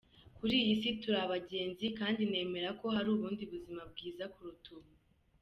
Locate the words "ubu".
4.77-4.91